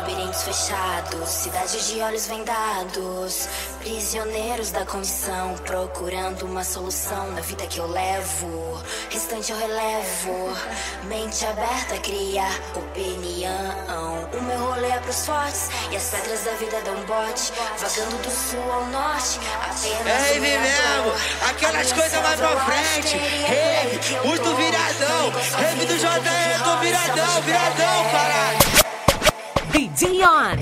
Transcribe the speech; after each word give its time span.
labirintos 0.00 0.42
fechados, 0.44 1.28
cidade 1.28 1.92
de 1.92 2.00
olhos 2.00 2.26
vendados, 2.26 3.48
prisioneiros 3.80 4.70
da 4.70 4.86
condição, 4.86 5.54
procurando 5.66 6.46
uma 6.46 6.64
solução 6.64 7.30
na 7.32 7.42
vida 7.42 7.66
que 7.66 7.78
eu 7.78 7.86
levo. 7.86 8.80
Restante 9.10 9.52
eu 9.52 9.58
relevo, 9.58 10.56
mente 11.04 11.44
aberta 11.44 11.98
cria 11.98 12.46
opinião. 12.74 14.28
O 14.32 14.42
meu 14.42 14.58
rolê 14.58 14.88
é 14.88 14.98
pros 15.00 15.26
fortes 15.26 15.68
e 15.90 15.96
as 15.96 16.08
pedras 16.08 16.44
da 16.44 16.52
vida 16.52 16.80
dão 16.82 16.94
bote, 17.04 17.52
vagando 17.78 18.16
do 18.22 18.30
sul 18.30 18.72
ao 18.72 18.86
norte. 18.86 19.38
Apenas 19.62 20.30
É 20.30 20.40
mesmo, 20.40 21.12
aquelas 21.50 21.92
coisas 21.92 22.22
mais 22.22 22.40
pra 22.40 22.56
frente. 22.64 23.16
Rave, 23.18 24.26
muito 24.26 24.56
viradão. 24.56 25.30
Rave 25.58 25.84
do 25.84 25.98
JE, 25.98 26.64
tô 26.64 26.76
viradão, 26.78 27.42
viradão, 27.42 28.10
caralho. 28.10 28.49
DJ 30.00 30.24
On. 30.24 30.56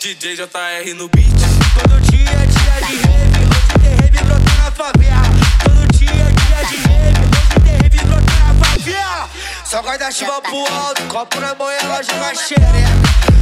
DJ 0.00 0.36
JR 0.36 0.94
no 0.94 1.08
beat. 1.08 1.26
Todo 1.74 2.00
dia 2.00 2.30
é 2.30 2.46
dia 2.46 2.80
de 2.80 2.96
rave, 2.96 3.44
hoje 3.44 3.78
tem 3.82 3.94
rave 3.94 4.24
brotando 4.24 4.56
na 4.56 4.70
favela. 4.70 5.22
Todo 5.62 5.86
dia 5.98 6.08
é 6.08 6.32
dia 6.32 6.64
de 6.64 6.76
rave, 6.88 7.20
hoje 7.20 7.60
tem 7.62 7.76
rave 7.76 7.98
brotando 8.06 8.38
na 8.38 8.64
favela. 8.64 9.28
Só 9.66 9.82
guarda-chuva 9.82 10.40
pro 10.40 10.66
alto, 10.72 11.02
copo 11.08 11.40
na 11.40 11.54
mão 11.54 11.70
e 11.70 11.74
ela 11.74 12.02
joga 12.02 12.34
xereca. 12.34 13.33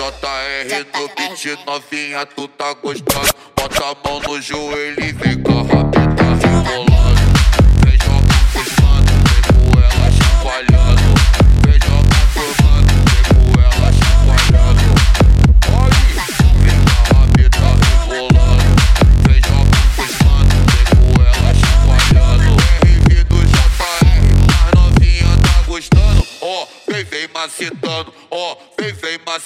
JR 0.00 0.86
no 0.94 1.08
beat 1.08 1.66
novinha, 1.66 2.24
tu 2.24 2.48
tá 2.48 2.72
gostando. 2.74 3.28
Bota 3.54 3.84
a 3.84 4.08
mão 4.08 4.20
no 4.20 4.40
joelho 4.40 5.04
e 5.04 5.12
vem 5.12 5.42
com 5.42 5.52
a 5.52 5.62
rabeta 5.62 6.22
rebolando. 6.22 6.99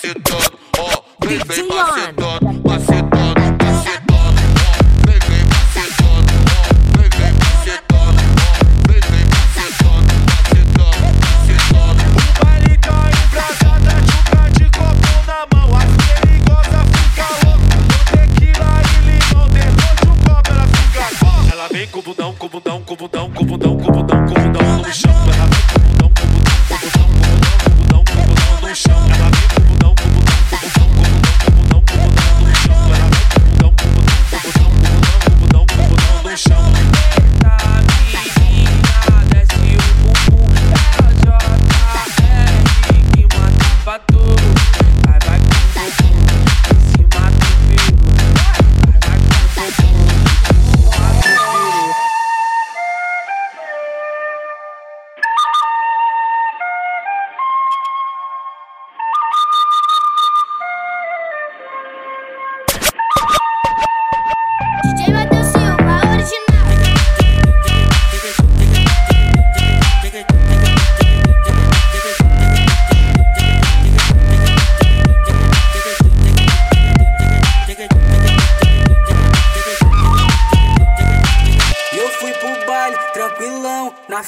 Vem 0.03 0.15
macetando. 0.15 0.59
Ó, 0.79 1.03
vem, 1.27 1.39
vem 1.39 1.69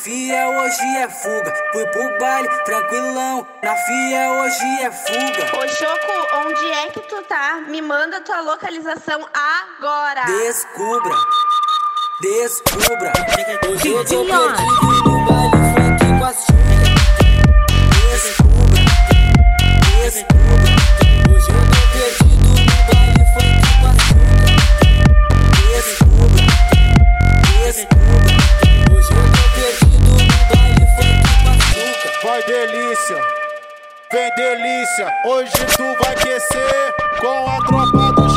fiel 0.06 0.50
hoje 0.50 0.96
é 0.98 1.08
fuga. 1.08 1.52
Fui 1.72 1.84
pro 1.86 2.18
baile, 2.20 2.48
tranquilão, 2.64 3.44
na 3.60 3.74
fiel 3.74 4.30
hoje 4.34 4.82
é 4.82 4.92
fuga. 4.92 5.58
Ô 5.58 5.68
Choco, 5.68 6.46
onde 6.46 6.64
é 6.70 6.90
que 6.90 7.00
tu 7.00 7.22
tá? 7.24 7.64
Me 7.66 7.82
manda 7.82 8.20
tua 8.20 8.40
localização 8.40 9.26
agora. 9.34 10.22
Descubra, 10.26 11.16
descubra. 12.20 13.12
Hoje 13.68 13.88
eu 13.88 14.04
tô 14.04 14.24
perdido 14.24 15.10
no 15.10 15.24
baile 15.26 15.56
funk 15.74 16.18
com 16.18 16.24
as 16.24 16.55
vem 34.16 34.30
delícia. 34.34 35.12
Hoje 35.26 35.52
tu 35.76 35.94
vai 36.02 36.14
aquecer 36.14 36.94
com 37.20 37.46
a 37.50 37.58
tropa 37.66 38.12
dos 38.12 38.35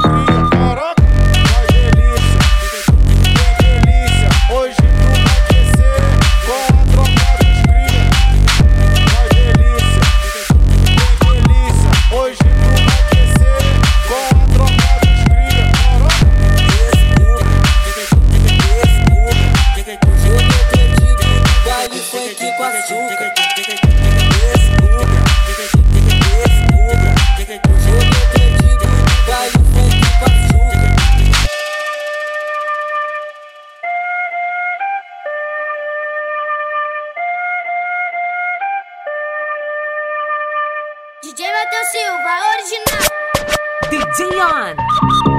Silva, 41.99 42.35
original. 42.55 43.03
DJ 43.91 44.19
On. 44.40 45.39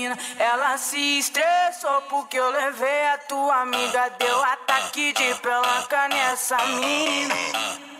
Mina. 0.00 0.18
Ela 0.38 0.78
se 0.78 1.18
estressou 1.18 2.02
porque 2.08 2.38
eu 2.38 2.50
levei 2.50 3.06
a 3.08 3.18
tua 3.18 3.62
amiga. 3.62 4.10
Deu 4.18 4.42
ataque 4.44 5.12
de 5.12 5.34
pelanca 5.36 6.08
nessa 6.08 6.56
mina. 6.66 7.34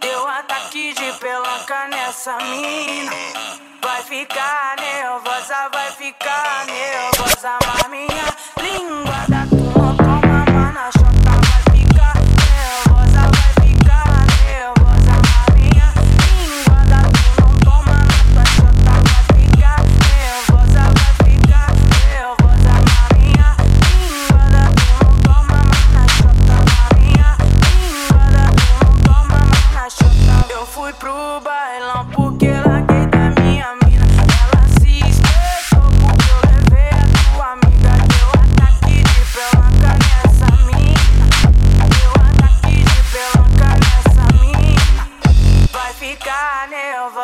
Deu 0.00 0.26
ataque 0.26 0.94
de 0.94 1.12
pelanca 1.18 1.88
nessa 1.88 2.36
mina. 2.38 3.12
Vai 3.82 4.02
ficar 4.02 4.76
nervosa, 4.78 5.68
vai 5.72 5.90
ficar 5.92 6.66
nervosa, 6.66 7.58
mas 7.66 7.88
minha 7.88 8.36
língua 8.62 9.09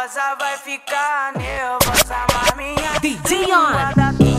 nervosa, 0.06 0.36
vai 0.38 0.56
ficar 0.58 1.32
nervosa, 1.36 2.26
mas 2.32 3.00
DJ 3.00 3.52
On. 3.52 4.35